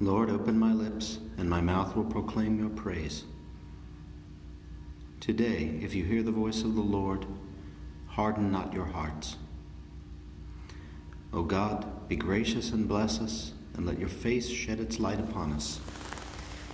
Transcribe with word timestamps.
Lord, 0.00 0.30
open 0.30 0.56
my 0.56 0.72
lips, 0.72 1.18
and 1.36 1.50
my 1.50 1.60
mouth 1.60 1.96
will 1.96 2.04
proclaim 2.04 2.56
your 2.56 2.68
praise. 2.68 3.24
Today, 5.18 5.80
if 5.82 5.92
you 5.92 6.04
hear 6.04 6.22
the 6.22 6.30
voice 6.30 6.62
of 6.62 6.76
the 6.76 6.80
Lord, 6.80 7.26
harden 8.06 8.52
not 8.52 8.72
your 8.72 8.84
hearts. 8.84 9.36
O 11.32 11.42
God, 11.42 12.08
be 12.08 12.14
gracious 12.14 12.70
and 12.70 12.86
bless 12.86 13.20
us, 13.20 13.52
and 13.74 13.84
let 13.84 13.98
your 13.98 14.08
face 14.08 14.48
shed 14.48 14.78
its 14.78 15.00
light 15.00 15.18
upon 15.18 15.52
us. 15.52 15.80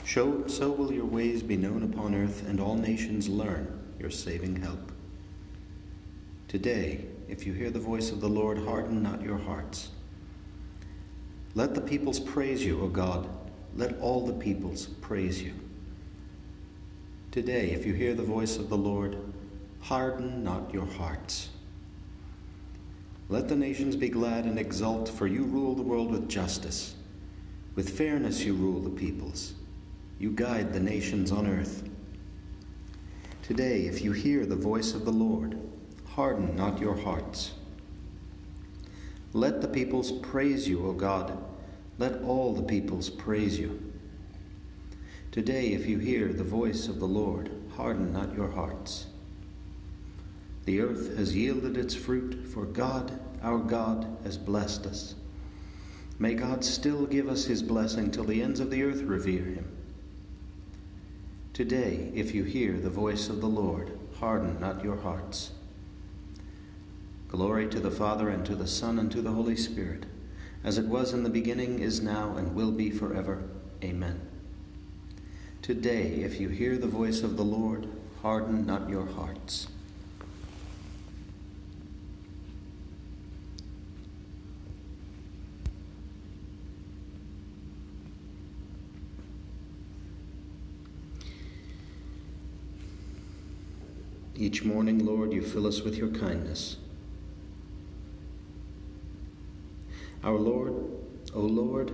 Show, 0.04 0.46
so 0.46 0.70
will 0.70 0.92
your 0.92 1.06
ways 1.06 1.42
be 1.42 1.56
known 1.56 1.82
upon 1.82 2.14
earth, 2.14 2.46
and 2.46 2.60
all 2.60 2.76
nations 2.76 3.26
learn 3.26 3.82
your 3.98 4.10
saving 4.10 4.56
help. 4.56 4.92
Today, 6.46 7.06
if 7.26 7.46
you 7.46 7.54
hear 7.54 7.70
the 7.70 7.80
voice 7.80 8.12
of 8.12 8.20
the 8.20 8.28
Lord, 8.28 8.58
harden 8.58 9.02
not 9.02 9.22
your 9.22 9.38
hearts. 9.38 9.88
Let 11.54 11.74
the 11.74 11.80
peoples 11.80 12.18
praise 12.18 12.64
you, 12.64 12.80
O 12.80 12.88
God. 12.88 13.28
Let 13.76 13.98
all 14.00 14.26
the 14.26 14.32
peoples 14.32 14.86
praise 15.00 15.42
you. 15.42 15.52
Today, 17.30 17.70
if 17.70 17.86
you 17.86 17.92
hear 17.92 18.14
the 18.14 18.22
voice 18.22 18.56
of 18.56 18.68
the 18.68 18.76
Lord, 18.76 19.16
harden 19.80 20.42
not 20.42 20.72
your 20.72 20.86
hearts. 20.86 21.50
Let 23.28 23.48
the 23.48 23.56
nations 23.56 23.96
be 23.96 24.08
glad 24.08 24.44
and 24.44 24.58
exult, 24.58 25.08
for 25.08 25.26
you 25.26 25.44
rule 25.44 25.74
the 25.74 25.82
world 25.82 26.10
with 26.10 26.28
justice. 26.28 26.94
With 27.74 27.96
fairness 27.96 28.44
you 28.44 28.54
rule 28.54 28.80
the 28.80 28.90
peoples. 28.90 29.54
You 30.18 30.30
guide 30.30 30.72
the 30.72 30.80
nations 30.80 31.32
on 31.32 31.46
earth. 31.46 31.88
Today, 33.42 33.86
if 33.86 34.02
you 34.02 34.12
hear 34.12 34.46
the 34.46 34.56
voice 34.56 34.94
of 34.94 35.04
the 35.04 35.12
Lord, 35.12 35.58
harden 36.06 36.56
not 36.56 36.80
your 36.80 36.96
hearts. 36.96 37.52
Let 39.34 39.60
the 39.60 39.68
peoples 39.68 40.12
praise 40.12 40.68
you, 40.68 40.86
O 40.86 40.92
God. 40.92 41.36
Let 41.98 42.22
all 42.22 42.54
the 42.54 42.62
peoples 42.62 43.10
praise 43.10 43.58
you. 43.58 43.92
Today, 45.32 45.72
if 45.72 45.86
you 45.86 45.98
hear 45.98 46.32
the 46.32 46.44
voice 46.44 46.86
of 46.86 47.00
the 47.00 47.08
Lord, 47.08 47.50
harden 47.76 48.12
not 48.12 48.36
your 48.36 48.52
hearts. 48.52 49.06
The 50.66 50.80
earth 50.80 51.18
has 51.18 51.34
yielded 51.34 51.76
its 51.76 51.96
fruit, 51.96 52.46
for 52.46 52.64
God, 52.64 53.18
our 53.42 53.58
God, 53.58 54.16
has 54.22 54.38
blessed 54.38 54.86
us. 54.86 55.16
May 56.16 56.34
God 56.34 56.64
still 56.64 57.04
give 57.04 57.28
us 57.28 57.46
his 57.46 57.64
blessing 57.64 58.12
till 58.12 58.22
the 58.22 58.40
ends 58.40 58.60
of 58.60 58.70
the 58.70 58.84
earth 58.84 59.02
revere 59.02 59.46
him. 59.46 59.76
Today, 61.52 62.12
if 62.14 62.36
you 62.36 62.44
hear 62.44 62.74
the 62.74 62.88
voice 62.88 63.28
of 63.28 63.40
the 63.40 63.48
Lord, 63.48 63.98
harden 64.20 64.60
not 64.60 64.84
your 64.84 64.98
hearts. 64.98 65.50
Glory 67.34 67.66
to 67.66 67.80
the 67.80 67.90
Father, 67.90 68.28
and 68.28 68.46
to 68.46 68.54
the 68.54 68.68
Son, 68.68 68.96
and 68.96 69.10
to 69.10 69.20
the 69.20 69.32
Holy 69.32 69.56
Spirit, 69.56 70.06
as 70.62 70.78
it 70.78 70.84
was 70.84 71.12
in 71.12 71.24
the 71.24 71.28
beginning, 71.28 71.80
is 71.80 72.00
now, 72.00 72.36
and 72.36 72.54
will 72.54 72.70
be 72.70 72.92
forever. 72.92 73.42
Amen. 73.82 74.20
Today, 75.60 76.22
if 76.22 76.38
you 76.38 76.48
hear 76.48 76.78
the 76.78 76.86
voice 76.86 77.24
of 77.24 77.36
the 77.36 77.42
Lord, 77.42 77.88
harden 78.22 78.64
not 78.64 78.88
your 78.88 79.06
hearts. 79.06 79.66
Each 94.36 94.62
morning, 94.62 95.04
Lord, 95.04 95.32
you 95.32 95.42
fill 95.42 95.66
us 95.66 95.80
with 95.80 95.96
your 95.96 96.10
kindness. 96.10 96.76
Our 100.24 100.38
Lord, 100.38 100.72
O 101.34 101.40
Lord, 101.40 101.92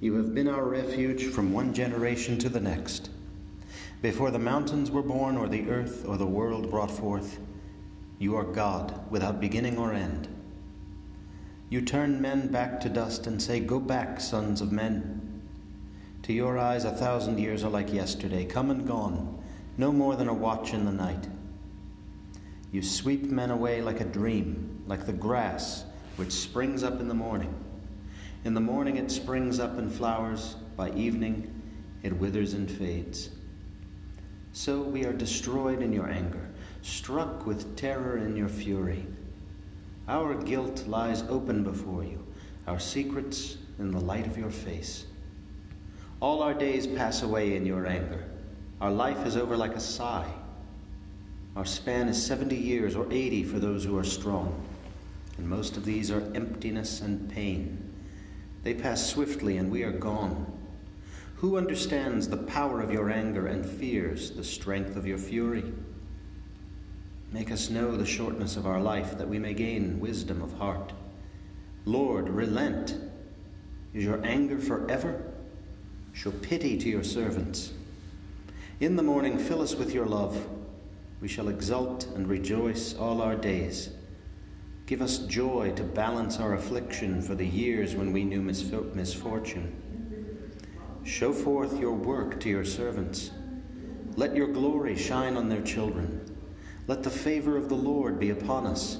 you 0.00 0.14
have 0.14 0.32
been 0.36 0.46
our 0.46 0.64
refuge 0.64 1.24
from 1.24 1.52
one 1.52 1.74
generation 1.74 2.38
to 2.38 2.48
the 2.48 2.60
next. 2.60 3.10
Before 4.02 4.30
the 4.30 4.38
mountains 4.38 4.92
were 4.92 5.02
born, 5.02 5.36
or 5.36 5.48
the 5.48 5.68
earth 5.68 6.06
or 6.06 6.16
the 6.16 6.26
world 6.26 6.70
brought 6.70 6.92
forth, 6.92 7.40
you 8.20 8.36
are 8.36 8.44
God 8.44 9.10
without 9.10 9.40
beginning 9.40 9.78
or 9.78 9.92
end. 9.92 10.28
You 11.70 11.80
turn 11.80 12.22
men 12.22 12.46
back 12.52 12.78
to 12.82 12.88
dust 12.88 13.26
and 13.26 13.42
say, 13.42 13.58
Go 13.58 13.80
back, 13.80 14.20
sons 14.20 14.60
of 14.60 14.70
men. 14.70 15.42
To 16.22 16.32
your 16.32 16.56
eyes, 16.56 16.84
a 16.84 16.92
thousand 16.92 17.40
years 17.40 17.64
are 17.64 17.70
like 17.70 17.92
yesterday, 17.92 18.44
come 18.44 18.70
and 18.70 18.86
gone, 18.86 19.42
no 19.76 19.90
more 19.90 20.14
than 20.14 20.28
a 20.28 20.34
watch 20.34 20.72
in 20.72 20.84
the 20.84 20.92
night. 20.92 21.26
You 22.70 22.80
sweep 22.80 23.24
men 23.24 23.50
away 23.50 23.82
like 23.82 24.00
a 24.00 24.04
dream, 24.04 24.84
like 24.86 25.04
the 25.04 25.12
grass 25.12 25.84
which 26.16 26.32
springs 26.32 26.82
up 26.82 27.00
in 27.00 27.08
the 27.08 27.14
morning. 27.14 27.54
In 28.44 28.54
the 28.54 28.60
morning 28.60 28.96
it 28.96 29.10
springs 29.10 29.60
up 29.60 29.78
and 29.78 29.92
flowers, 29.92 30.56
by 30.76 30.90
evening 30.92 31.62
it 32.02 32.12
withers 32.12 32.54
and 32.54 32.70
fades. 32.70 33.30
So 34.52 34.82
we 34.82 35.04
are 35.04 35.12
destroyed 35.12 35.82
in 35.82 35.92
your 35.92 36.08
anger, 36.08 36.48
struck 36.82 37.46
with 37.46 37.76
terror 37.76 38.16
in 38.16 38.36
your 38.36 38.48
fury. 38.48 39.06
Our 40.08 40.34
guilt 40.34 40.86
lies 40.86 41.22
open 41.28 41.62
before 41.62 42.04
you, 42.04 42.26
our 42.66 42.80
secrets 42.80 43.58
in 43.78 43.90
the 43.90 44.00
light 44.00 44.26
of 44.26 44.36
your 44.36 44.50
face. 44.50 45.06
All 46.20 46.42
our 46.42 46.54
days 46.54 46.86
pass 46.86 47.22
away 47.22 47.56
in 47.56 47.64
your 47.64 47.86
anger. 47.86 48.24
Our 48.80 48.90
life 48.90 49.26
is 49.26 49.36
over 49.36 49.56
like 49.56 49.74
a 49.74 49.80
sigh. 49.80 50.30
Our 51.56 51.64
span 51.64 52.08
is 52.08 52.24
70 52.24 52.56
years 52.56 52.96
or 52.96 53.06
80 53.10 53.44
for 53.44 53.58
those 53.58 53.84
who 53.84 53.98
are 53.98 54.04
strong, 54.04 54.66
and 55.40 55.48
most 55.48 55.78
of 55.78 55.86
these 55.86 56.10
are 56.10 56.30
emptiness 56.34 57.00
and 57.00 57.30
pain. 57.30 57.82
They 58.62 58.74
pass 58.74 59.06
swiftly, 59.06 59.56
and 59.56 59.70
we 59.70 59.84
are 59.84 59.90
gone. 59.90 60.52
Who 61.36 61.56
understands 61.56 62.28
the 62.28 62.36
power 62.36 62.82
of 62.82 62.92
your 62.92 63.08
anger 63.08 63.46
and 63.46 63.64
fears 63.64 64.32
the 64.32 64.44
strength 64.44 64.96
of 64.96 65.06
your 65.06 65.16
fury? 65.16 65.64
Make 67.32 67.50
us 67.50 67.70
know 67.70 67.96
the 67.96 68.04
shortness 68.04 68.58
of 68.58 68.66
our 68.66 68.82
life, 68.82 69.16
that 69.16 69.30
we 69.30 69.38
may 69.38 69.54
gain 69.54 69.98
wisdom 69.98 70.42
of 70.42 70.52
heart. 70.58 70.92
Lord, 71.86 72.28
relent. 72.28 72.96
Is 73.94 74.04
your 74.04 74.22
anger 74.26 74.58
forever? 74.58 75.32
Show 76.12 76.32
pity 76.32 76.76
to 76.76 76.88
your 76.90 77.04
servants. 77.04 77.72
In 78.80 78.94
the 78.94 79.02
morning, 79.02 79.38
fill 79.38 79.62
us 79.62 79.74
with 79.74 79.94
your 79.94 80.04
love. 80.04 80.46
We 81.22 81.28
shall 81.28 81.48
exult 81.48 82.08
and 82.14 82.28
rejoice 82.28 82.94
all 82.94 83.22
our 83.22 83.36
days. 83.36 83.88
Give 84.90 85.02
us 85.02 85.18
joy 85.18 85.72
to 85.76 85.84
balance 85.84 86.40
our 86.40 86.54
affliction 86.54 87.22
for 87.22 87.36
the 87.36 87.46
years 87.46 87.94
when 87.94 88.12
we 88.12 88.24
knew 88.24 88.42
misfortune. 88.42 89.72
Show 91.04 91.32
forth 91.32 91.78
your 91.78 91.92
work 91.92 92.40
to 92.40 92.48
your 92.48 92.64
servants. 92.64 93.30
Let 94.16 94.34
your 94.34 94.48
glory 94.48 94.96
shine 94.96 95.36
on 95.36 95.48
their 95.48 95.62
children. 95.62 96.36
Let 96.88 97.04
the 97.04 97.10
favor 97.10 97.56
of 97.56 97.68
the 97.68 97.76
Lord 97.76 98.18
be 98.18 98.30
upon 98.30 98.66
us. 98.66 98.98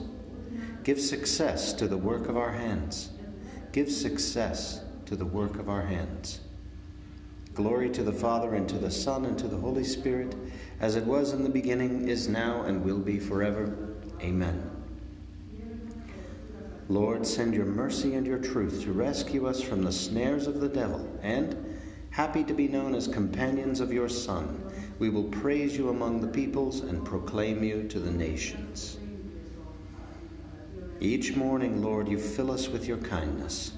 Give 0.85 1.01
success 1.01 1.73
to 1.73 1.89
the 1.89 1.99
work 1.99 2.29
of 2.29 2.37
our 2.37 2.53
hands. 2.53 3.11
Give 3.73 3.91
success 3.91 4.85
to 5.07 5.17
the 5.17 5.27
work 5.27 5.59
of 5.59 5.69
our 5.69 5.83
hands. 5.83 6.39
Glory 7.55 7.91
to 7.91 8.05
the 8.05 8.13
Father, 8.13 8.55
and 8.55 8.69
to 8.69 8.79
the 8.79 8.93
Son, 8.93 9.25
and 9.25 9.37
to 9.41 9.49
the 9.49 9.57
Holy 9.57 9.83
Spirit, 9.83 10.37
as 10.79 10.95
it 10.95 11.05
was 11.05 11.33
in 11.33 11.43
the 11.43 11.51
beginning, 11.51 12.09
is 12.09 12.29
now, 12.29 12.63
and 12.63 12.85
will 12.85 13.01
be 13.01 13.19
forever. 13.19 13.97
Amen. 14.21 14.80
Lord, 16.91 17.25
send 17.25 17.55
your 17.55 17.67
mercy 17.67 18.17
and 18.17 18.27
your 18.27 18.41
truth 18.41 18.83
to 18.83 18.93
rescue 18.93 19.47
us 19.47 19.63
from 19.63 19.85
the 19.85 19.93
snares 19.93 20.49
of 20.49 20.59
the 20.59 20.69
devil, 20.69 21.09
and, 21.23 21.79
happy 22.11 22.43
to 22.43 22.53
be 22.53 22.67
known 22.67 22.97
as 22.97 23.07
companions 23.07 23.79
of 23.79 23.93
your 23.93 24.09
Son, 24.09 24.61
we 24.99 25.09
will 25.09 25.23
praise 25.23 25.79
you 25.79 25.91
among 25.91 26.21
the 26.21 26.27
peoples 26.27 26.81
and 26.81 27.05
proclaim 27.05 27.63
you 27.63 27.87
to 27.87 28.01
the 28.01 28.11
nations. 28.11 28.99
Each 30.99 31.37
morning, 31.37 31.81
Lord, 31.81 32.09
you 32.09 32.19
fill 32.19 32.51
us 32.51 32.67
with 32.67 32.89
your 32.89 32.99
kindness. 32.99 33.71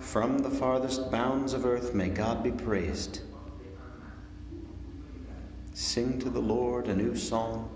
From 0.00 0.38
the 0.40 0.50
farthest 0.50 1.08
bounds 1.08 1.52
of 1.52 1.64
earth, 1.64 1.94
may 1.94 2.08
God 2.08 2.42
be 2.42 2.50
praised. 2.50 3.20
Sing 5.72 6.18
to 6.18 6.28
the 6.28 6.40
Lord 6.40 6.88
a 6.88 6.96
new 6.96 7.14
song 7.14 7.70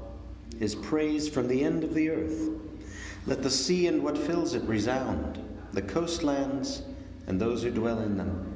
is 0.60 0.74
praised 0.74 1.32
from 1.32 1.48
the 1.48 1.64
end 1.64 1.84
of 1.84 1.94
the 1.94 2.10
earth. 2.10 2.50
Let 3.26 3.42
the 3.42 3.50
sea 3.50 3.86
and 3.86 4.02
what 4.02 4.16
fills 4.16 4.54
it 4.54 4.62
resound, 4.62 5.42
the 5.72 5.82
coastlands 5.82 6.82
and 7.26 7.40
those 7.40 7.62
who 7.62 7.70
dwell 7.70 8.00
in 8.00 8.16
them. 8.16 8.54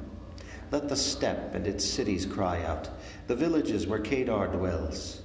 Let 0.71 0.87
the 0.87 0.95
steppe 0.95 1.53
and 1.53 1.67
its 1.67 1.83
cities 1.83 2.25
cry 2.25 2.63
out, 2.63 2.89
the 3.27 3.35
villages 3.35 3.87
where 3.87 3.99
Kedar 3.99 4.47
dwells. 4.47 5.21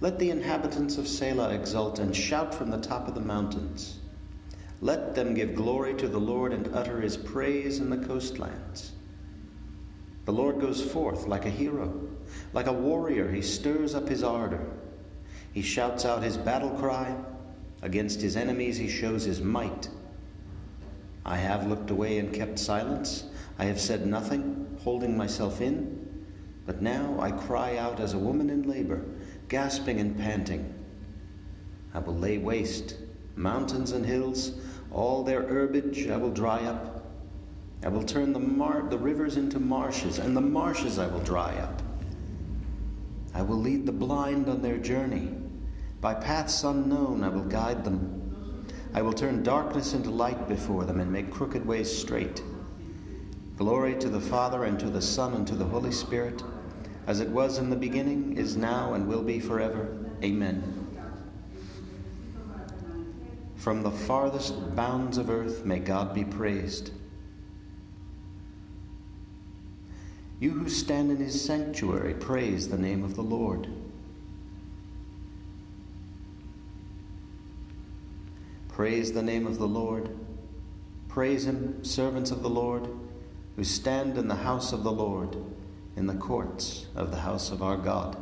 Let 0.00 0.18
the 0.18 0.30
inhabitants 0.30 0.96
of 0.96 1.04
Sela 1.04 1.52
exult 1.54 1.98
and 1.98 2.16
shout 2.16 2.54
from 2.54 2.70
the 2.70 2.80
top 2.80 3.06
of 3.06 3.14
the 3.14 3.20
mountains. 3.20 3.98
Let 4.80 5.14
them 5.14 5.34
give 5.34 5.54
glory 5.54 5.92
to 5.94 6.08
the 6.08 6.18
Lord 6.18 6.54
and 6.54 6.74
utter 6.74 7.02
his 7.02 7.18
praise 7.18 7.80
in 7.80 7.90
the 7.90 7.98
coastlands. 7.98 8.92
The 10.24 10.32
Lord 10.32 10.58
goes 10.58 10.82
forth 10.82 11.26
like 11.26 11.44
a 11.44 11.50
hero, 11.50 12.08
like 12.54 12.66
a 12.66 12.72
warrior, 12.72 13.30
he 13.30 13.42
stirs 13.42 13.94
up 13.94 14.08
his 14.08 14.22
ardor. 14.22 14.66
He 15.52 15.62
shouts 15.62 16.04
out 16.04 16.22
his 16.22 16.36
battle 16.36 16.70
cry. 16.70 17.14
Against 17.82 18.20
his 18.20 18.36
enemies, 18.36 18.76
he 18.76 18.88
shows 18.88 19.24
his 19.24 19.40
might. 19.40 19.88
I 21.24 21.36
have 21.36 21.66
looked 21.66 21.90
away 21.90 22.18
and 22.18 22.32
kept 22.32 22.58
silence. 22.58 23.24
I 23.58 23.64
have 23.64 23.80
said 23.80 24.06
nothing, 24.06 24.78
holding 24.82 25.16
myself 25.16 25.60
in. 25.60 26.24
But 26.66 26.82
now 26.82 27.16
I 27.20 27.30
cry 27.30 27.76
out 27.76 28.00
as 28.00 28.14
a 28.14 28.18
woman 28.18 28.50
in 28.50 28.68
labor, 28.68 29.04
gasping 29.48 29.98
and 29.98 30.16
panting. 30.16 30.74
I 31.92 31.98
will 31.98 32.16
lay 32.16 32.38
waste 32.38 32.96
mountains 33.36 33.92
and 33.92 34.04
hills, 34.04 34.52
all 34.92 35.24
their 35.24 35.42
herbage 35.42 36.08
I 36.08 36.16
will 36.16 36.30
dry 36.30 36.60
up. 36.64 37.06
I 37.82 37.88
will 37.88 38.04
turn 38.04 38.32
the, 38.32 38.40
mar- 38.40 38.86
the 38.88 38.98
rivers 38.98 39.36
into 39.36 39.58
marshes, 39.58 40.18
and 40.18 40.36
the 40.36 40.40
marshes 40.40 40.98
I 40.98 41.06
will 41.06 41.20
dry 41.20 41.54
up. 41.56 41.79
I 43.34 43.42
will 43.42 43.58
lead 43.58 43.86
the 43.86 43.92
blind 43.92 44.48
on 44.48 44.62
their 44.62 44.78
journey. 44.78 45.34
By 46.00 46.14
paths 46.14 46.64
unknown 46.64 47.22
I 47.22 47.28
will 47.28 47.44
guide 47.44 47.84
them. 47.84 48.66
I 48.92 49.02
will 49.02 49.12
turn 49.12 49.42
darkness 49.42 49.92
into 49.92 50.10
light 50.10 50.48
before 50.48 50.84
them 50.84 51.00
and 51.00 51.12
make 51.12 51.30
crooked 51.30 51.64
ways 51.64 51.96
straight. 51.96 52.42
Glory 53.56 53.94
to 53.96 54.08
the 54.08 54.20
Father, 54.20 54.64
and 54.64 54.80
to 54.80 54.88
the 54.88 55.02
Son, 55.02 55.34
and 55.34 55.46
to 55.46 55.54
the 55.54 55.66
Holy 55.66 55.92
Spirit, 55.92 56.42
as 57.06 57.20
it 57.20 57.28
was 57.28 57.58
in 57.58 57.68
the 57.70 57.76
beginning, 57.76 58.36
is 58.36 58.56
now, 58.56 58.94
and 58.94 59.06
will 59.06 59.22
be 59.22 59.38
forever. 59.38 59.96
Amen. 60.24 60.86
From 63.56 63.82
the 63.82 63.90
farthest 63.90 64.74
bounds 64.74 65.18
of 65.18 65.28
earth, 65.28 65.66
may 65.66 65.78
God 65.78 66.14
be 66.14 66.24
praised. 66.24 66.92
You 70.40 70.52
who 70.52 70.70
stand 70.70 71.10
in 71.10 71.18
his 71.18 71.44
sanctuary, 71.44 72.14
praise 72.14 72.70
the 72.70 72.78
name 72.78 73.04
of 73.04 73.14
the 73.14 73.22
Lord. 73.22 73.68
Praise 78.68 79.12
the 79.12 79.22
name 79.22 79.46
of 79.46 79.58
the 79.58 79.68
Lord. 79.68 80.08
Praise 81.08 81.44
him, 81.44 81.84
servants 81.84 82.30
of 82.30 82.42
the 82.42 82.48
Lord, 82.48 82.88
who 83.56 83.64
stand 83.64 84.16
in 84.16 84.28
the 84.28 84.36
house 84.36 84.72
of 84.72 84.82
the 84.82 84.90
Lord, 84.90 85.36
in 85.94 86.06
the 86.06 86.14
courts 86.14 86.86
of 86.96 87.10
the 87.10 87.18
house 87.18 87.50
of 87.50 87.62
our 87.62 87.76
God. 87.76 88.16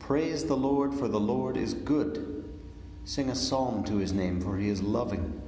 Praise 0.00 0.46
the 0.46 0.56
Lord, 0.56 0.92
for 0.92 1.06
the 1.06 1.20
Lord 1.20 1.56
is 1.56 1.72
good. 1.72 2.50
Sing 3.04 3.30
a 3.30 3.36
psalm 3.36 3.84
to 3.84 3.98
his 3.98 4.12
name, 4.12 4.40
for 4.40 4.56
he 4.56 4.68
is 4.68 4.82
loving. 4.82 5.40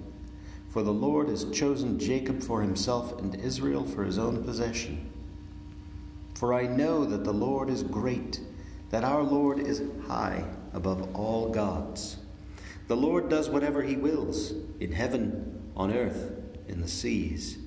For 0.69 0.85
the 0.85 0.93
Lord 0.93 1.29
has 1.29 1.51
chosen 1.51 1.99
Jacob 1.99 2.45
for 2.45 2.63
himself 2.63 3.19
and 3.19 3.35
Israel 3.35 3.85
for 3.85 4.05
his 4.05 4.19
own 4.19 4.45
possession. 4.45 5.11
For 6.39 6.55
I 6.55 6.69
know 6.69 7.05
that 7.05 7.25
the 7.25 7.33
Lord 7.33 7.69
is 7.69 7.83
great, 7.83 8.39
that 8.91 9.03
our 9.03 9.25
Lord 9.25 9.59
is 9.59 9.83
high 10.07 10.45
above 10.73 11.17
all 11.17 11.49
gods. 11.49 12.19
The 12.87 12.97
Lord 12.97 13.29
does 13.29 13.51
whatever 13.51 13.83
he 13.83 13.97
wills, 13.97 14.53
in 14.79 14.93
heaven, 14.93 15.73
on 15.75 15.93
earth, 15.93 16.31
in 16.69 16.81
the 16.81 16.87
seas. 16.87 17.59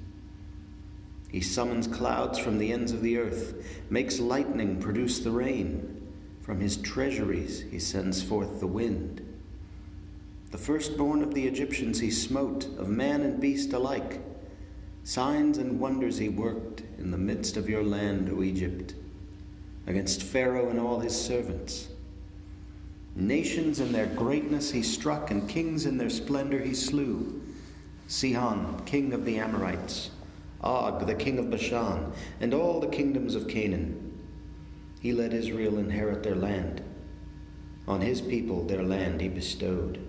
He 1.29 1.41
summons 1.41 1.85
clouds 1.85 2.39
from 2.39 2.59
the 2.59 2.71
ends 2.71 2.94
of 2.94 3.01
the 3.01 3.18
earth, 3.18 3.62
makes 3.89 4.21
lightning 4.21 4.79
produce 4.79 5.19
the 5.19 5.31
rain. 5.31 6.09
From 6.39 6.62
his 6.62 6.77
treasuries 6.77 7.65
he 7.69 7.77
sends 7.77 8.24
forth 8.24 8.62
the 8.62 8.67
wind. 8.67 9.19
The 10.51 10.57
firstborn 10.57 11.21
of 11.24 11.33
the 11.33 11.45
Egyptians 11.45 12.00
he 12.00 12.09
smote, 12.09 12.67
of 12.77 12.88
man 12.88 13.21
and 13.21 13.41
beast 13.41 13.74
alike. 13.74 14.21
Signs 15.03 15.57
and 15.57 15.80
wonders 15.80 16.18
he 16.18 16.30
worked 16.30 16.83
in 16.98 17.12
the 17.12 17.18
midst 17.18 17.57
of 17.57 17.69
your 17.69 17.83
land, 17.83 18.30
O 18.30 18.44
Egypt, 18.44 18.94
against 19.88 20.24
Pharaoh 20.24 20.69
and 20.69 20.80
all 20.80 21.00
his 21.00 21.19
servants 21.19 21.88
Nations 23.15 23.81
in 23.81 23.92
their 23.92 24.07
greatness 24.07 24.71
he 24.71 24.81
struck, 24.81 25.31
and 25.31 25.48
kings 25.50 25.86
in 25.86 25.98
their 25.98 26.09
splendor 26.09 26.59
he 26.59 26.74
slew. 26.74 27.42
Sihon, 28.07 28.81
king 28.86 29.13
of 29.13 29.25
the 29.25 29.38
Amorites, 29.38 30.12
Og, 30.62 31.06
the 31.06 31.15
king 31.15 31.38
of 31.38 31.50
Bashan, 31.50 32.12
and 32.39 32.53
all 32.53 32.80
the 32.80 32.88
kingdoms 32.88 33.36
of 33.36 33.48
Canaan. 33.48 34.18
He 35.01 35.12
let 35.12 35.33
Israel 35.33 35.77
inherit 35.77 36.24
their 36.24 36.36
land. 36.36 36.83
On 37.88 38.00
his 38.00 38.21
people 38.21 38.63
their 38.63 38.83
land 38.83 39.19
he 39.19 39.27
bestowed. 39.27 40.00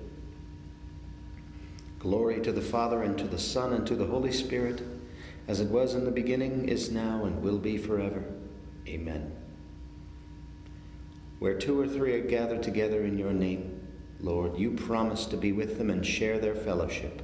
Glory 2.02 2.40
to 2.40 2.50
the 2.50 2.60
Father, 2.60 3.04
and 3.04 3.16
to 3.16 3.28
the 3.28 3.38
Son, 3.38 3.72
and 3.72 3.87
to 3.87 3.94
the 3.94 4.06
Holy 4.06 4.32
Spirit, 4.32 4.82
as 5.46 5.60
it 5.60 5.69
was 5.69 5.94
in 5.94 6.04
the 6.04 6.10
beginning, 6.10 6.69
is 6.69 6.90
now, 6.90 7.25
and 7.25 7.40
will 7.40 7.58
be 7.58 7.78
forever. 7.78 8.25
Amen. 8.88 9.31
Where 11.38 11.54
two 11.54 11.81
or 11.81 11.87
three 11.87 12.14
are 12.14 12.26
gathered 12.26 12.64
together 12.64 13.04
in 13.04 13.16
your 13.19 13.32
name, 13.32 13.87
Lord, 14.19 14.58
you 14.58 14.72
promise 14.72 15.26
to 15.26 15.37
be 15.37 15.52
with 15.52 15.78
them 15.78 15.90
and 15.90 16.04
share 16.04 16.40
their 16.40 16.56
fellowship. 16.56 17.22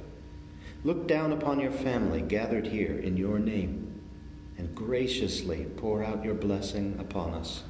Look 0.85 1.09
down 1.09 1.33
upon 1.33 1.59
your 1.59 1.73
family 1.73 2.21
gathered 2.21 2.67
here 2.67 2.99
in 2.99 3.17
your 3.17 3.37
name 3.37 4.01
and 4.57 4.73
graciously 4.73 5.65
pour 5.75 6.05
out 6.05 6.23
your 6.23 6.35
blessing 6.35 6.95
upon 6.99 7.33
us. 7.33 7.63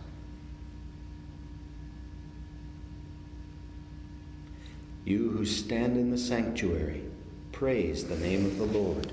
You 5.09 5.31
who 5.31 5.43
stand 5.43 5.97
in 5.97 6.11
the 6.11 6.19
sanctuary, 6.19 7.01
praise 7.51 8.05
the 8.05 8.17
name 8.17 8.45
of 8.45 8.59
the 8.59 8.65
Lord. 8.65 9.11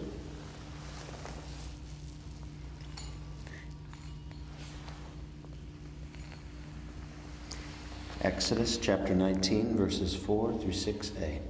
Exodus 8.20 8.76
chapter 8.76 9.14
19, 9.14 9.74
verses 9.74 10.14
4 10.14 10.58
through 10.58 10.72
6a. 10.72 11.40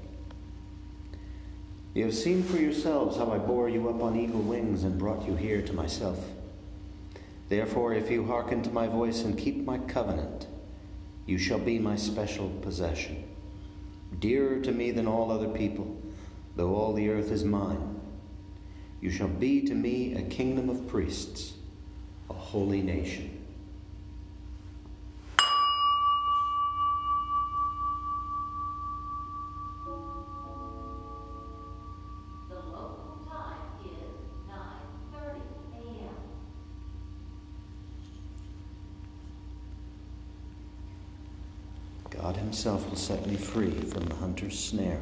You 1.95 2.05
have 2.05 2.15
seen 2.15 2.45
for 2.45 2.59
yourselves 2.59 3.17
how 3.17 3.33
I 3.33 3.39
bore 3.39 3.69
you 3.69 3.89
up 3.89 4.01
on 4.01 4.15
eagle 4.15 4.43
wings 4.43 4.85
and 4.85 4.97
brought 4.97 5.27
you 5.27 5.35
here 5.35 5.61
to 5.61 5.73
myself. 5.73 6.25
Therefore, 7.49 7.95
if 7.95 8.13
you 8.13 8.25
hearken 8.25 8.63
to 8.63 8.71
my 8.71 8.87
voice 8.87 9.23
and 9.23 9.37
keep 9.37 9.65
my 9.65 9.79
covenant, 9.79 10.47
you 11.27 11.37
shall 11.37 11.59
be 11.59 11.81
my 11.81 11.97
special 11.97 12.49
possession, 12.63 13.25
dearer 14.19 14.61
to 14.61 14.73
me 14.73 14.91
than 14.91 15.07
all 15.07 15.31
other 15.31 15.49
people, 15.49 15.97
though 16.57 16.75
all 16.75 16.93
the 16.93 17.09
earth 17.09 17.31
is 17.31 17.45
mine. 17.45 18.01
You 19.01 19.11
shall 19.11 19.29
be 19.29 19.63
to 19.63 19.75
me 19.75 20.15
a 20.15 20.23
kingdom 20.23 20.69
of 20.69 20.89
priests, 20.89 21.55
a 22.31 22.35
holy 22.35 22.83
nation. 22.83 23.36
Himself 42.47 42.89
will 42.89 42.97
set 42.97 43.27
me 43.27 43.35
free 43.35 43.73
from 43.73 44.05
the 44.05 44.15
hunter's 44.15 44.57
snare. 44.57 45.01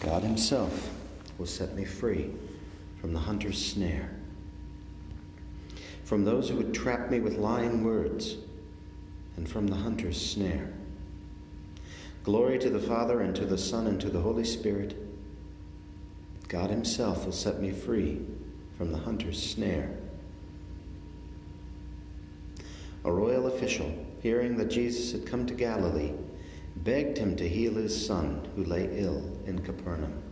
God 0.00 0.22
Himself 0.22 0.90
will 1.38 1.46
set 1.46 1.74
me 1.74 1.86
free 1.86 2.30
from 3.00 3.14
the 3.14 3.20
hunter's 3.20 3.72
snare, 3.72 4.10
from 6.04 6.26
those 6.26 6.50
who 6.50 6.56
would 6.56 6.74
trap 6.74 7.10
me 7.10 7.20
with 7.20 7.38
lying 7.38 7.82
words, 7.82 8.36
and 9.38 9.48
from 9.48 9.66
the 9.66 9.76
hunter's 9.76 10.20
snare. 10.20 10.74
Glory 12.22 12.58
to 12.58 12.68
the 12.68 12.78
Father, 12.78 13.22
and 13.22 13.34
to 13.34 13.46
the 13.46 13.56
Son, 13.56 13.86
and 13.86 13.98
to 14.02 14.10
the 14.10 14.20
Holy 14.20 14.44
Spirit. 14.44 14.94
God 16.48 16.68
Himself 16.68 17.24
will 17.24 17.32
set 17.32 17.62
me 17.62 17.70
free 17.70 18.20
from 18.76 18.92
the 18.92 18.98
hunter's 18.98 19.42
snare. 19.42 19.96
A 23.04 23.10
royal 23.10 23.46
official 23.46 24.05
hearing 24.20 24.56
that 24.56 24.70
Jesus 24.70 25.12
had 25.12 25.26
come 25.26 25.46
to 25.46 25.54
Galilee, 25.54 26.12
begged 26.76 27.18
him 27.18 27.36
to 27.36 27.48
heal 27.48 27.74
his 27.74 28.06
son 28.06 28.48
who 28.54 28.64
lay 28.64 28.88
ill 28.92 29.22
in 29.46 29.58
Capernaum. 29.60 30.22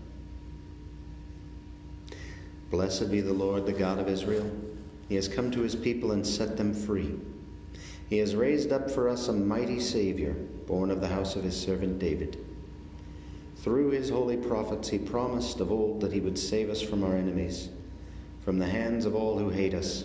Blessed 2.71 3.11
be 3.11 3.21
the 3.21 3.33
Lord, 3.33 3.67
the 3.67 3.73
God 3.73 3.99
of 3.99 4.09
Israel. 4.09 4.51
He 5.09 5.15
has 5.15 5.29
come 5.29 5.51
to 5.51 5.61
his 5.61 5.77
people 5.77 6.13
and 6.13 6.27
set 6.27 6.57
them 6.57 6.75
free. 6.75 7.15
He 8.09 8.19
has 8.19 8.35
raised 8.35 8.73
up 8.73 8.91
for 8.91 9.09
us 9.09 9.29
a 9.29 9.33
mighty 9.33 9.81
Savior, 9.81 10.33
born 10.67 10.91
of 10.91 11.01
the 11.01 11.09
house 11.09 11.37
of 11.37 11.45
his 11.45 11.61
servant 11.61 11.99
David. 11.99 12.45
Through 13.57 13.91
his 13.91 14.11
holy 14.11 14.37
prophets, 14.37 14.89
he 14.89 14.99
promised 14.99 15.61
of 15.61 15.73
old 15.73 16.01
that 16.01 16.13
he 16.13 16.21
would 16.21 16.39
save 16.39 16.69
us 16.69 16.83
from 16.83 17.03
our 17.03 17.17
enemies, 17.17 17.71
from 18.45 18.59
the 18.59 18.67
hands 18.67 19.07
of 19.07 19.15
all 19.15 19.39
who 19.39 19.49
hate 19.49 19.73
us 19.73 20.05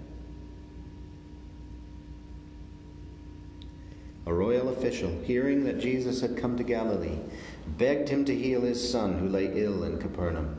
A 4.25 4.33
royal 4.33 4.69
official, 4.69 5.19
hearing 5.23 5.63
that 5.63 5.79
Jesus 5.79 6.21
had 6.21 6.37
come 6.37 6.55
to 6.57 6.63
Galilee, 6.63 7.19
begged 7.77 8.09
him 8.09 8.23
to 8.25 8.35
heal 8.35 8.61
his 8.61 8.91
son 8.91 9.17
who 9.17 9.27
lay 9.27 9.51
ill 9.53 9.83
in 9.83 9.99
Capernaum. 9.99 10.57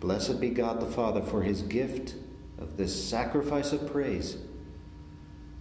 Blessed 0.00 0.40
be 0.40 0.50
God 0.50 0.80
the 0.80 0.86
Father 0.86 1.22
for 1.22 1.42
his 1.42 1.62
gift 1.62 2.14
of 2.58 2.76
this 2.76 3.08
sacrifice 3.08 3.72
of 3.72 3.90
praise. 3.90 4.36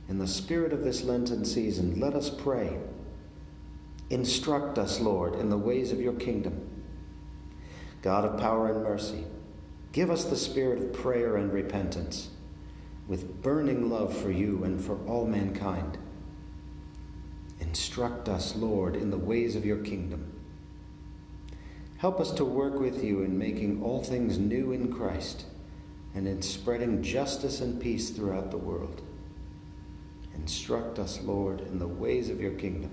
In 0.07 0.19
the 0.19 0.27
spirit 0.27 0.73
of 0.73 0.83
this 0.83 1.03
Lenten 1.03 1.45
season, 1.45 1.99
let 1.99 2.13
us 2.13 2.29
pray. 2.29 2.77
Instruct 4.09 4.77
us, 4.77 4.99
Lord, 4.99 5.35
in 5.35 5.49
the 5.49 5.57
ways 5.57 5.91
of 5.91 5.99
your 5.99 6.13
kingdom. 6.13 6.69
God 8.01 8.23
of 8.23 8.39
power 8.39 8.69
and 8.69 8.83
mercy, 8.83 9.23
give 9.95 10.11
us 10.11 10.25
the 10.25 10.35
spirit 10.35 10.77
of 10.77 10.91
prayer 10.91 11.37
and 11.37 11.53
repentance 11.53 12.27
with 13.07 13.41
burning 13.41 13.89
love 13.89 14.13
for 14.13 14.29
you 14.29 14.61
and 14.65 14.83
for 14.83 14.97
all 15.07 15.25
mankind. 15.25 15.97
Instruct 17.61 18.27
us, 18.27 18.57
Lord, 18.57 18.97
in 18.97 19.09
the 19.09 19.17
ways 19.17 19.55
of 19.55 19.65
your 19.65 19.77
kingdom. 19.77 20.33
Help 21.95 22.19
us 22.19 22.31
to 22.31 22.43
work 22.43 22.77
with 22.77 23.05
you 23.05 23.21
in 23.21 23.37
making 23.37 23.81
all 23.81 24.03
things 24.03 24.37
new 24.37 24.73
in 24.73 24.91
Christ 24.91 25.45
and 26.13 26.27
in 26.27 26.41
spreading 26.41 27.01
justice 27.01 27.61
and 27.61 27.81
peace 27.81 28.09
throughout 28.09 28.51
the 28.51 28.57
world. 28.57 29.01
Instruct 30.33 30.99
us, 30.99 31.21
Lord, 31.21 31.61
in 31.61 31.79
the 31.79 31.87
ways 31.87 32.29
of 32.29 32.41
your 32.41 32.55
kingdom. 32.55 32.91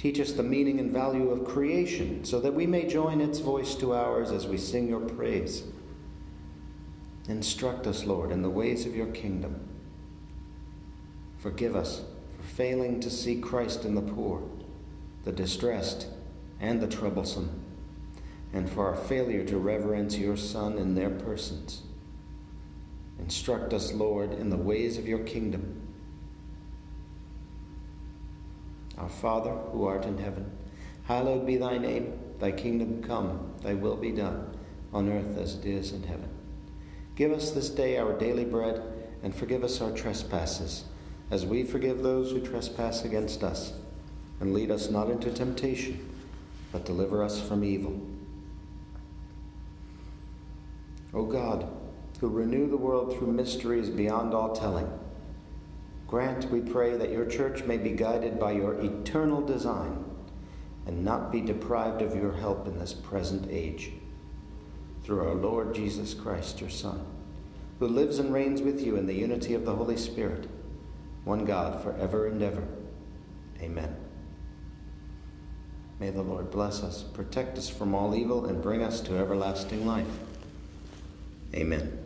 Teach 0.00 0.18
us 0.18 0.32
the 0.32 0.42
meaning 0.42 0.80
and 0.80 0.90
value 0.90 1.28
of 1.28 1.44
creation 1.44 2.24
so 2.24 2.40
that 2.40 2.54
we 2.54 2.66
may 2.66 2.88
join 2.88 3.20
its 3.20 3.38
voice 3.38 3.74
to 3.74 3.92
ours 3.92 4.30
as 4.30 4.46
we 4.46 4.56
sing 4.56 4.88
your 4.88 5.00
praise. 5.00 5.62
Instruct 7.28 7.86
us, 7.86 8.06
Lord, 8.06 8.32
in 8.32 8.40
the 8.40 8.48
ways 8.48 8.86
of 8.86 8.96
your 8.96 9.08
kingdom. 9.08 9.68
Forgive 11.36 11.76
us 11.76 12.00
for 12.34 12.42
failing 12.42 12.98
to 13.00 13.10
see 13.10 13.42
Christ 13.42 13.84
in 13.84 13.94
the 13.94 14.00
poor, 14.00 14.42
the 15.24 15.32
distressed, 15.32 16.06
and 16.60 16.80
the 16.80 16.88
troublesome, 16.88 17.62
and 18.54 18.70
for 18.70 18.86
our 18.86 18.96
failure 18.96 19.44
to 19.44 19.58
reverence 19.58 20.16
your 20.16 20.38
Son 20.38 20.78
in 20.78 20.94
their 20.94 21.10
persons. 21.10 21.82
Instruct 23.18 23.74
us, 23.74 23.92
Lord, 23.92 24.32
in 24.32 24.48
the 24.48 24.56
ways 24.56 24.96
of 24.96 25.06
your 25.06 25.18
kingdom. 25.18 25.88
Our 29.00 29.08
Father, 29.08 29.52
who 29.72 29.86
art 29.86 30.04
in 30.04 30.18
heaven, 30.18 30.50
hallowed 31.04 31.46
be 31.46 31.56
thy 31.56 31.78
name. 31.78 32.18
Thy 32.38 32.52
kingdom 32.52 33.02
come, 33.02 33.54
thy 33.62 33.74
will 33.74 33.96
be 33.96 34.12
done, 34.12 34.54
on 34.92 35.10
earth 35.10 35.38
as 35.38 35.54
it 35.54 35.64
is 35.64 35.92
in 35.92 36.02
heaven. 36.02 36.28
Give 37.16 37.32
us 37.32 37.50
this 37.50 37.70
day 37.70 37.96
our 37.96 38.12
daily 38.12 38.44
bread, 38.44 38.82
and 39.22 39.34
forgive 39.34 39.64
us 39.64 39.80
our 39.80 39.92
trespasses, 39.92 40.84
as 41.30 41.46
we 41.46 41.64
forgive 41.64 42.02
those 42.02 42.30
who 42.30 42.40
trespass 42.40 43.04
against 43.04 43.42
us. 43.42 43.72
And 44.40 44.54
lead 44.54 44.70
us 44.70 44.90
not 44.90 45.10
into 45.10 45.30
temptation, 45.30 46.14
but 46.72 46.84
deliver 46.84 47.22
us 47.22 47.40
from 47.40 47.64
evil. 47.64 48.00
O 51.12 51.24
God, 51.24 51.68
who 52.20 52.28
renew 52.28 52.68
the 52.68 52.76
world 52.76 53.16
through 53.16 53.32
mysteries 53.32 53.90
beyond 53.90 54.32
all 54.34 54.54
telling, 54.54 54.88
grant, 56.10 56.50
we 56.50 56.60
pray, 56.60 56.96
that 56.96 57.12
your 57.12 57.24
church 57.24 57.62
may 57.62 57.78
be 57.78 57.90
guided 57.90 58.36
by 58.38 58.50
your 58.50 58.74
eternal 58.80 59.40
design 59.40 60.04
and 60.84 61.04
not 61.04 61.30
be 61.30 61.40
deprived 61.40 62.02
of 62.02 62.16
your 62.16 62.32
help 62.32 62.66
in 62.66 62.80
this 62.80 62.92
present 62.92 63.46
age 63.48 63.92
through 65.04 65.20
our 65.20 65.36
Lord 65.36 65.72
Jesus 65.72 66.12
Christ, 66.12 66.60
your 66.60 66.68
Son, 66.68 67.06
who 67.78 67.86
lives 67.86 68.18
and 68.18 68.34
reigns 68.34 68.60
with 68.60 68.84
you 68.84 68.96
in 68.96 69.06
the 69.06 69.14
unity 69.14 69.54
of 69.54 69.64
the 69.64 69.76
Holy 69.76 69.96
Spirit, 69.96 70.48
one 71.22 71.44
God, 71.44 71.80
for 71.80 71.96
ever 71.96 72.26
and 72.26 72.42
ever. 72.42 72.66
Amen. 73.60 73.94
May 76.00 76.10
the 76.10 76.22
Lord 76.22 76.50
bless 76.50 76.82
us, 76.82 77.04
protect 77.04 77.56
us 77.56 77.68
from 77.68 77.94
all 77.94 78.16
evil, 78.16 78.46
and 78.46 78.60
bring 78.60 78.82
us 78.82 79.00
to 79.02 79.16
everlasting 79.16 79.86
life. 79.86 80.18
Amen. 81.54 81.99